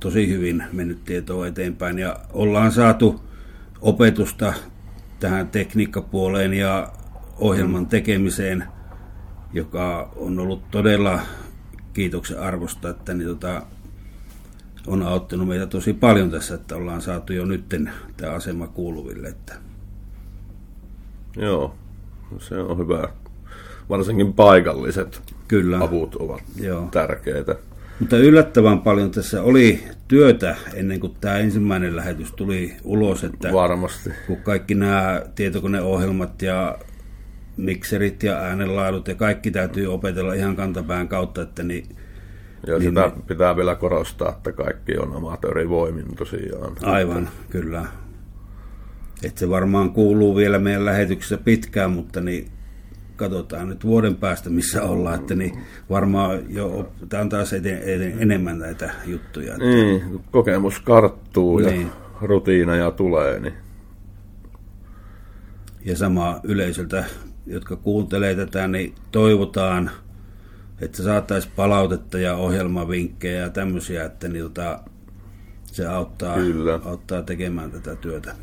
tosi 0.00 0.28
hyvin 0.28 0.64
mennyt 0.72 1.04
tietoa 1.04 1.46
eteenpäin 1.46 1.98
ja 1.98 2.16
ollaan 2.32 2.72
saatu 2.72 3.20
opetusta 3.80 4.52
tähän 5.20 5.48
tekniikkapuoleen 5.48 6.54
ja 6.54 6.92
ohjelman 7.38 7.86
tekemiseen, 7.86 8.64
joka 9.52 10.12
on 10.16 10.38
ollut 10.38 10.70
todella 10.70 11.20
kiitoksen 11.92 12.40
arvosta, 12.40 12.88
että 12.90 13.14
niin 13.14 13.28
tota, 13.28 13.62
on 14.86 15.02
auttanut 15.02 15.48
meitä 15.48 15.66
tosi 15.66 15.92
paljon 15.92 16.30
tässä, 16.30 16.54
että 16.54 16.76
ollaan 16.76 17.02
saatu 17.02 17.32
jo 17.32 17.44
nytten 17.44 17.92
tämä 18.16 18.32
asema 18.32 18.66
kuuluville. 18.66 19.28
Että. 19.28 19.54
Joo, 21.36 21.74
se 22.38 22.58
on 22.58 22.78
hyvä. 22.78 23.08
Varsinkin 23.88 24.32
paikalliset 24.32 25.34
Kyllä. 25.48 25.78
avut 25.78 26.14
ovat 26.14 26.42
Joo. 26.56 26.88
tärkeitä. 26.90 27.56
Mutta 28.00 28.16
yllättävän 28.16 28.80
paljon 28.80 29.10
tässä 29.10 29.42
oli 29.42 29.84
työtä 30.08 30.56
ennen 30.74 31.00
kuin 31.00 31.16
tämä 31.20 31.38
ensimmäinen 31.38 31.96
lähetys 31.96 32.32
tuli 32.32 32.76
ulos. 32.84 33.24
Että 33.24 33.52
Varmasti. 33.52 34.10
Kun 34.26 34.36
kaikki 34.36 34.74
nämä 34.74 35.22
tietokoneohjelmat 35.34 36.42
ja 36.42 36.78
mikserit 37.56 38.22
ja 38.22 38.36
äänenlaadut 38.36 39.08
ja 39.08 39.14
kaikki 39.14 39.50
täytyy 39.50 39.86
opetella 39.86 40.34
ihan 40.34 40.56
kantapään 40.56 41.08
kautta, 41.08 41.42
että 41.42 41.62
niin 41.62 41.96
ja 42.66 42.78
niin, 42.78 42.90
sitä 42.90 43.00
niin, 43.00 43.22
pitää 43.22 43.56
vielä 43.56 43.74
korostaa, 43.74 44.28
että 44.28 44.52
kaikki 44.52 44.98
on 44.98 45.16
amatöörivoimin 45.16 46.16
tosiaan. 46.16 46.76
Aivan, 46.82 47.28
kyllä. 47.50 47.84
Et 49.22 49.38
se 49.38 49.48
varmaan 49.48 49.90
kuuluu 49.90 50.36
vielä 50.36 50.58
meidän 50.58 50.84
lähetyksessä 50.84 51.38
pitkään, 51.38 51.90
mutta 51.90 52.20
niin 52.20 52.50
katsotaan 53.20 53.68
nyt 53.68 53.84
vuoden 53.84 54.16
päästä, 54.16 54.50
missä 54.50 54.82
ollaan, 54.82 55.20
että 55.20 55.34
niin 55.34 55.62
varmaan 55.90 56.40
jo 56.48 56.90
on 57.20 57.28
taas 57.28 57.52
eten, 57.52 57.78
eten, 57.78 58.14
enemmän 58.18 58.58
näitä 58.58 58.90
juttuja. 59.06 59.52
Että... 59.52 59.64
Niin, 59.64 60.20
kokemus 60.30 60.80
karttuu 60.80 61.58
niin. 61.58 61.82
ja 61.82 61.88
rutiineja 62.22 62.90
tulee. 62.90 63.40
Niin. 63.40 63.54
Ja 65.84 65.96
sama 65.96 66.40
yleisöltä, 66.42 67.04
jotka 67.46 67.76
kuuntelee 67.76 68.34
tätä, 68.34 68.68
niin 68.68 68.94
toivotaan, 69.12 69.90
että 70.80 71.02
saataisiin 71.02 71.52
palautetta 71.56 72.18
ja 72.18 72.36
ohjelmavinkkejä 72.36 73.40
ja 73.40 73.50
tämmöisiä, 73.50 74.04
että 74.04 74.28
niin, 74.28 74.44
tota, 74.44 74.80
se 75.66 75.86
auttaa, 75.86 76.34
Kyllä. 76.34 76.80
auttaa 76.84 77.22
tekemään 77.22 77.70
tätä 77.70 77.96
työtä. 77.96 78.34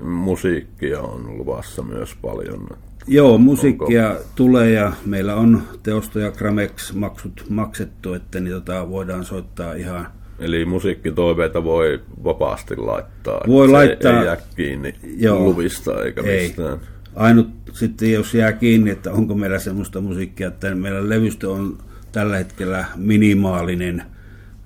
Musiikkia 0.00 1.00
on 1.00 1.38
luvassa 1.38 1.82
myös 1.82 2.14
paljon. 2.22 2.85
Joo, 3.08 3.38
musiikkia 3.38 4.10
Onko... 4.10 4.22
tulee 4.34 4.70
ja 4.70 4.92
meillä 5.04 5.34
on 5.34 5.62
teosto- 5.82 6.18
ja 6.18 6.30
Gramex-maksut 6.30 7.44
maksettu, 7.48 8.14
että 8.14 8.40
niin 8.40 8.52
tota, 8.52 8.90
voidaan 8.90 9.24
soittaa 9.24 9.72
ihan... 9.72 10.06
Eli 10.38 10.64
musiikkitoiveita 10.64 11.64
voi 11.64 12.00
vapaasti 12.24 12.76
laittaa. 12.76 13.40
Voi 13.46 13.68
laittaa. 13.68 14.18
Ei 14.20 14.24
jää 14.26 14.36
kiinni 14.56 14.94
Joo. 15.16 15.38
luvista 15.38 16.02
eikä 16.04 16.22
ei. 16.22 16.46
mistään. 16.46 16.78
Ainut 17.14 17.48
sitten, 17.72 18.12
jos 18.12 18.34
jää 18.34 18.52
kiinni, 18.52 18.90
että 18.90 19.12
onko 19.12 19.34
meillä 19.34 19.58
semmoista 19.58 20.00
musiikkia, 20.00 20.48
että 20.48 20.74
meillä 20.74 21.08
levystö 21.08 21.50
on 21.50 21.78
tällä 22.12 22.36
hetkellä 22.36 22.84
minimaalinen 22.96 24.02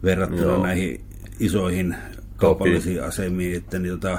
verrattuna 0.02 0.42
Joo. 0.42 0.62
näihin 0.62 1.00
isoihin 1.40 1.94
kaupallisiin 2.36 2.96
toki. 2.96 3.08
asemiin. 3.08 3.56
Että 3.56 3.78
niin, 3.78 3.92
tota, 3.92 4.18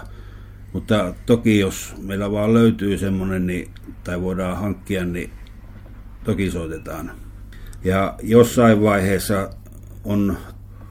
mutta 0.74 1.14
toki 1.26 1.60
jos 1.60 1.96
meillä 2.02 2.32
vaan 2.32 2.54
löytyy 2.54 2.98
semmoinen, 2.98 3.48
niin, 3.48 3.72
tai 4.04 4.22
voidaan 4.22 4.58
hankkia, 4.58 5.06
niin 5.06 5.30
toki 6.24 6.52
soitetaan. 6.52 7.12
Ja 7.84 8.16
jossain 8.24 8.82
vaiheessa 8.82 9.50
on 10.04 10.38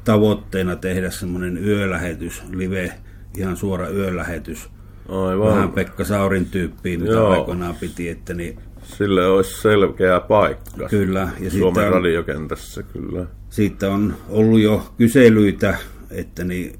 tavoitteena 0.04 0.76
tehdä 0.76 1.10
semmoinen 1.10 1.64
yölähetys, 1.64 2.42
live, 2.50 2.92
ihan 3.36 3.56
suora 3.56 3.88
yölähetys, 3.88 4.70
Aivan. 5.08 5.54
Vähän 5.54 5.72
Pekka 5.72 6.04
Saurin 6.04 6.46
tyyppiä, 6.46 6.98
mitä 6.98 7.12
Joo. 7.12 7.30
aikoinaan 7.30 7.74
piti. 7.74 8.08
Että 8.08 8.34
niin, 8.34 8.58
Sille 8.82 9.26
olisi 9.26 9.60
selkeä 9.60 10.20
paikka. 10.20 10.88
Kyllä. 10.88 11.28
Ja 11.40 11.50
Suomen 11.50 11.86
on, 11.86 11.92
radiokentässä 11.92 12.82
kyllä. 12.82 13.26
Siitä 13.50 13.90
on 13.90 14.16
ollut 14.28 14.60
jo 14.60 14.92
kyselyitä, 14.96 15.78
että 16.10 16.44
niin 16.44 16.78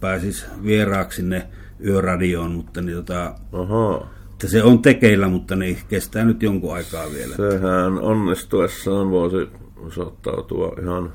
pääsis 0.00 0.46
vieraaksi 0.64 1.16
sinne 1.16 1.46
yöradioon, 1.84 2.50
mutta 2.52 2.80
niin 2.80 2.96
tota, 2.96 3.34
Aha. 3.52 4.06
Että 4.32 4.48
se 4.48 4.62
on 4.62 4.82
tekeillä, 4.82 5.28
mutta 5.28 5.56
niin 5.56 5.78
kestää 5.88 6.24
nyt 6.24 6.42
jonkun 6.42 6.74
aikaa 6.74 7.04
vielä. 7.12 7.36
Sehän 7.36 7.98
onnistuessaan 7.98 9.10
voisi 9.10 9.48
osoittautua 9.76 10.76
ihan 10.82 11.12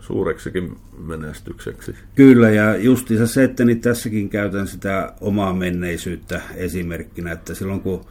suureksikin 0.00 0.76
menestykseksi. 0.98 1.94
Kyllä, 2.14 2.50
ja 2.50 2.76
justiinsa 2.76 3.26
se, 3.26 3.44
että 3.44 3.64
niin 3.64 3.80
tässäkin 3.80 4.28
käytän 4.28 4.66
sitä 4.66 5.12
omaa 5.20 5.52
menneisyyttä 5.52 6.40
esimerkkinä, 6.54 7.32
että 7.32 7.54
silloin 7.54 7.80
kun 7.80 8.04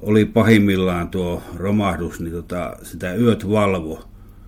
oli 0.00 0.24
pahimmillaan 0.24 1.08
tuo 1.08 1.42
romahdus, 1.56 2.20
niin 2.20 2.32
tota, 2.32 2.76
sitä 2.82 3.14
yöt 3.14 3.50
valvo. 3.50 4.04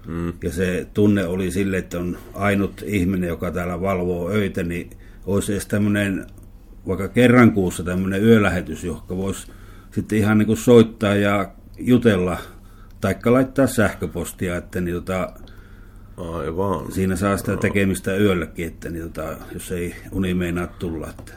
Mm. 0.07 0.33
Ja 0.42 0.53
se 0.53 0.87
tunne 0.94 1.27
oli 1.27 1.51
sille, 1.51 1.79
että 1.79 1.99
on 1.99 2.18
ainut 2.35 2.83
ihminen, 2.87 3.29
joka 3.29 3.51
täällä 3.51 3.81
valvoo 3.81 4.31
öitä, 4.31 4.62
niin 4.62 4.90
olisi 5.27 5.53
edes 5.53 5.67
tämmöinen, 5.67 6.27
vaikka 6.87 7.09
kerran 7.09 7.53
kuussa 7.53 7.83
tämmöinen 7.83 8.25
yölähetys, 8.25 8.85
johon 8.85 9.03
voisi 9.09 9.47
sitten 9.91 10.19
ihan 10.19 10.39
niin 10.39 10.47
kuin 10.47 10.57
soittaa 10.57 11.15
ja 11.15 11.51
jutella, 11.79 12.39
taikka 13.01 13.33
laittaa 13.33 13.67
sähköpostia, 13.67 14.57
että 14.57 14.81
niin 14.81 14.95
tota, 14.95 15.33
Aivan. 16.17 16.93
Siinä 16.93 17.17
saa 17.17 17.37
sitä 17.37 17.57
tekemistä 17.57 18.17
yölläkin, 18.17 18.67
että 18.67 18.91
niin 18.91 19.03
tota, 19.12 19.37
jos 19.55 19.73
ei 19.73 19.95
uni 20.12 20.35
meinaa 20.35 20.67
tulla. 20.67 21.09
Että. 21.11 21.33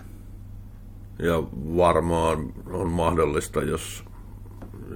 Ja 1.19 1.43
varmaan 1.78 2.54
on 2.71 2.89
mahdollista, 2.89 3.63
jos 3.63 4.04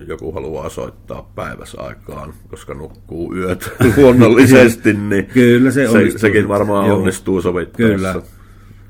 joku 0.07 0.31
haluaa 0.31 0.69
soittaa 0.69 1.31
päiväsaikaan, 1.35 2.33
koska 2.47 2.73
nukkuu 2.73 3.35
yöt 3.35 3.71
luonnollisesti, 3.97 4.93
niin 4.93 5.25
Kyllä 5.33 5.71
se, 5.71 5.87
se 5.87 6.17
sekin 6.17 6.47
varmaan 6.47 6.87
Joo. 6.87 6.97
onnistuu 6.97 7.41
sovittaessa. 7.41 7.95
Kyllä. 7.95 8.21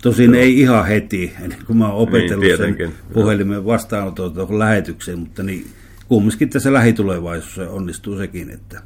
Tosin 0.04 0.34
Joo. 0.34 0.42
ei 0.44 0.60
ihan 0.60 0.88
heti, 0.88 1.34
ennen 1.42 1.58
kuin 1.68 1.78
mä 1.78 1.88
oon 1.92 2.08
opetellut 2.08 2.46
Niin, 2.46 2.58
sen 2.58 2.94
puhelimen 3.14 3.66
vastaanoton 3.66 4.34
tuohon 4.34 4.60
lähetykseen, 4.60 5.20
mutta 5.20 5.44
niin 5.44 5.66
kumminkin 6.08 6.50
tässä 6.50 6.74
lähitulevaisuudessa 6.74 7.70
onnistuu 7.70 8.18
sekin, 8.18 8.50
että 8.50 8.82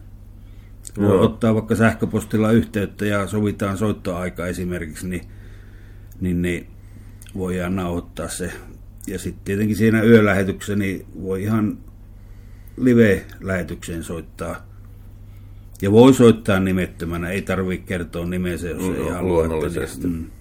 voi 1.00 1.06
Joo. 1.08 1.22
ottaa 1.24 1.54
vaikka 1.56 1.76
sähköpostilla 1.76 2.52
yhteyttä 2.52 3.06
ja 3.06 3.28
sovitaan 3.28 3.78
soittoaika 3.78 4.48
esimerkiksi, 4.48 5.08
niin, 5.08 5.22
niin, 6.22 6.42
niin 6.42 6.68
voidaan 7.38 7.76
nauhoittaa 7.76 8.28
se. 8.28 8.52
Ja 9.08 9.20
sitten 9.20 9.44
tietenkin 9.46 9.76
siinä 9.78 10.02
yölähetyksessä 10.04 10.76
niin 10.76 11.06
voi 11.22 11.44
ihan 11.44 11.78
live-lähetykseen 12.78 14.04
soittaa. 14.04 14.68
Ja 15.82 15.92
voi 15.92 16.14
soittaa 16.14 16.60
nimettömänä, 16.60 17.30
ei 17.30 17.42
tarvitse 17.42 17.86
kertoa 17.86 18.26
nimensä, 18.26 18.68
jos 18.68 18.82
No, 18.82 18.96
ei 18.96 19.10
halua. 19.10 19.22
luonnollisesti. 19.30 19.98
Että, 20.08 20.08
niin, 20.08 20.32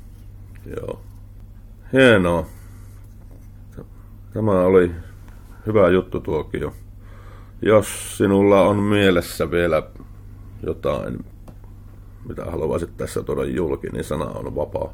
Joo. 0.77 1.01
Hienoa. 1.93 2.47
Tämä 4.33 4.61
oli 4.61 4.91
hyvä 5.67 5.89
juttu 5.89 6.21
tuokio. 6.21 6.75
Jos 7.63 8.19
sinulla 8.19 8.63
on 8.63 8.77
mielessä 8.77 9.51
vielä 9.51 9.83
jotain, 10.63 11.25
mitä 12.29 12.45
haluaisit 12.45 12.97
tässä 12.97 13.23
tuoda 13.23 13.45
julki, 13.45 13.89
niin 13.89 14.05
sana 14.05 14.25
on 14.25 14.57
vapaa. 14.57 14.93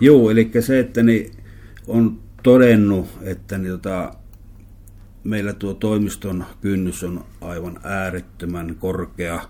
Joo, 0.00 0.30
eli 0.30 0.50
se, 0.60 0.78
että 0.78 1.02
niin 1.02 1.32
on 1.86 2.18
todennut, 2.42 3.06
että 3.22 3.58
niin 3.58 3.72
tota, 3.72 4.14
meillä 5.24 5.52
tuo 5.52 5.74
toimiston 5.74 6.44
kynnys 6.60 7.04
on 7.04 7.24
aivan 7.40 7.80
äärettömän 7.84 8.74
korkea, 8.74 9.40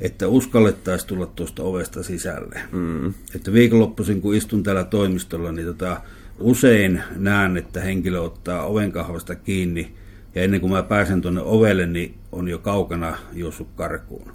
että 0.00 0.28
uskallettaisiin 0.28 1.08
tulla 1.08 1.26
tuosta 1.26 1.62
ovesta 1.62 2.02
sisälle. 2.02 2.60
Mm. 2.72 3.14
Että 3.34 3.52
viikonloppuisin, 3.52 4.20
kun 4.20 4.34
istun 4.34 4.62
täällä 4.62 4.84
toimistolla, 4.84 5.52
niin 5.52 5.66
tota, 5.66 6.00
usein 6.38 7.02
näen, 7.16 7.56
että 7.56 7.80
henkilö 7.80 8.20
ottaa 8.20 8.66
ovenkahvasta 8.66 9.34
kiinni, 9.34 9.94
ja 10.34 10.42
ennen 10.42 10.60
kuin 10.60 10.72
mä 10.72 10.82
pääsen 10.82 11.20
tuonne 11.20 11.40
ovelle, 11.40 11.86
niin 11.86 12.14
on 12.32 12.48
jo 12.48 12.58
kaukana 12.58 13.16
juossut 13.32 13.68
karkuun. 13.76 14.32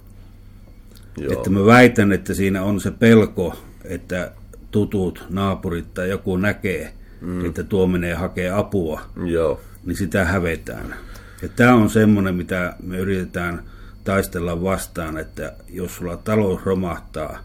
Joo. 1.18 1.32
Että 1.32 1.50
mä 1.50 1.66
väitän, 1.66 2.12
että 2.12 2.34
siinä 2.34 2.62
on 2.62 2.80
se 2.80 2.90
pelko, 2.90 3.56
että 3.84 4.32
tutut 4.70 5.24
naapurit 5.30 5.94
tai 5.94 6.10
joku 6.10 6.36
näkee, 6.36 6.92
mm. 7.20 7.44
että 7.44 7.64
tuo 7.64 7.86
menee 7.86 8.14
hakee 8.14 8.50
apua, 8.50 9.00
Joo. 9.24 9.60
niin 9.84 9.96
sitä 9.96 10.24
hävetään. 10.24 10.94
Ja 11.42 11.48
tämä 11.48 11.74
on 11.74 11.90
semmoinen, 11.90 12.34
mitä 12.34 12.74
me 12.82 12.98
yritetään 12.98 13.62
taistella 14.04 14.62
vastaan, 14.62 15.18
että 15.18 15.56
jos 15.68 15.96
sulla 15.96 16.16
talous 16.16 16.62
romahtaa, 16.64 17.38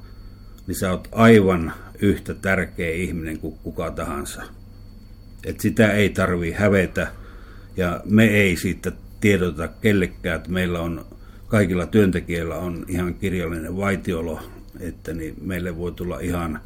niin 0.68 0.76
sä 0.76 0.92
oot 0.92 1.08
aivan 1.12 1.74
yhtä 2.00 2.34
tärkeä 2.34 2.92
ihminen 2.92 3.40
kuin 3.40 3.58
kuka 3.64 3.92
tahansa. 3.92 4.44
Et 5.44 5.60
sitä 5.60 5.92
ei 5.92 6.10
tarvi 6.10 6.52
hävetä 6.52 7.08
ja 7.78 8.02
me 8.06 8.26
ei 8.26 8.58
siitä 8.58 8.92
tiedota 9.22 9.68
kellekään, 9.68 10.36
että 10.36 10.50
meillä 10.50 10.80
on 10.80 11.06
kaikilla 11.48 11.86
työntekijöillä 11.86 12.56
on 12.56 12.86
ihan 12.88 13.14
kirjallinen 13.14 13.78
vaitiolo, 13.78 14.40
että 14.80 15.14
niin 15.14 15.36
meille 15.42 15.78
voi 15.78 15.92
tulla 15.92 16.20
ihan 16.20 16.60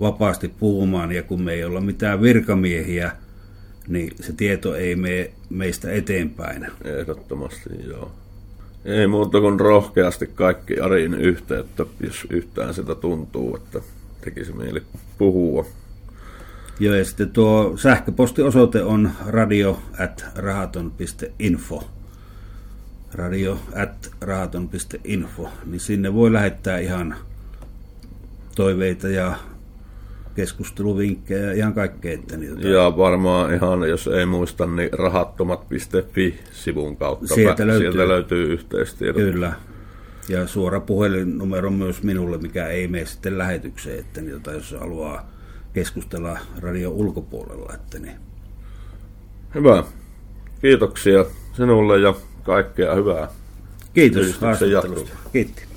vapaasti 0.00 0.48
puhumaan 0.48 1.12
ja 1.12 1.22
kun 1.22 1.42
me 1.42 1.52
ei 1.52 1.64
olla 1.64 1.80
mitään 1.80 2.22
virkamiehiä, 2.22 3.12
niin 3.88 4.12
se 4.20 4.32
tieto 4.32 4.74
ei 4.74 4.96
mene 4.96 5.30
meistä 5.50 5.92
eteenpäin. 5.92 6.66
Ehdottomasti, 6.84 7.70
joo. 7.86 8.12
Ei 8.84 9.06
muuta 9.06 9.40
kuin 9.40 9.60
rohkeasti 9.60 10.26
kaikki 10.26 10.80
Ariin 10.80 11.14
yhteyttä, 11.14 11.86
jos 12.00 12.26
yhtään 12.30 12.74
sitä 12.74 12.94
tuntuu, 12.94 13.56
että 13.56 13.80
tekisi 14.20 14.52
mieli 14.52 14.82
puhua. 15.18 15.66
Joo, 16.80 16.94
ja 16.94 17.04
sitten 17.04 17.30
tuo 17.30 17.76
sähköpostiosoite 17.76 18.82
on 18.82 19.10
radio 19.26 19.82
at 19.98 20.24
rahaton.info. 20.34 21.84
Radio 23.12 23.58
at 23.82 24.10
rahaton.info. 24.20 25.48
Niin 25.66 25.80
sinne 25.80 26.14
voi 26.14 26.32
lähettää 26.32 26.78
ihan 26.78 27.16
toiveita 28.54 29.08
ja 29.08 29.34
keskusteluvinkkejä 30.38 31.46
ja 31.46 31.52
ihan 31.52 31.74
kaikkea. 31.74 32.14
Että 32.14 32.36
tota, 32.36 32.68
Ja 32.68 32.96
varmaan 32.96 33.54
ihan, 33.54 33.88
jos 33.88 34.06
ei 34.06 34.26
muista, 34.26 34.66
niin 34.66 34.88
rahattomat.fi-sivun 34.92 36.96
kautta 36.96 37.34
Sieltä 37.34 37.66
löytyy. 37.66 37.92
sieltä 37.92 38.08
löytyy 38.08 38.52
yhteistiedot. 38.52 39.22
Kyllä. 39.22 39.52
Ja 40.28 40.46
suora 40.46 40.80
puhelinnumero 40.80 41.70
myös 41.70 42.02
minulle, 42.02 42.38
mikä 42.38 42.66
ei 42.66 42.88
mene 42.88 43.06
sitten 43.06 43.38
lähetykseen, 43.38 43.98
että 43.98 44.20
tota, 44.32 44.52
jos 44.52 44.76
haluaa 44.80 45.30
keskustella 45.72 46.38
radio 46.60 46.90
ulkopuolella. 46.90 47.72
Että 47.74 47.98
niin. 47.98 48.16
Hyvä. 49.54 49.84
Kiitoksia 50.60 51.24
sinulle 51.52 51.98
ja 51.98 52.14
kaikkea 52.42 52.94
hyvää. 52.94 53.28
Kiitos 53.94 54.38
haastattelusta. 54.40 55.16
Kiitti. 55.32 55.67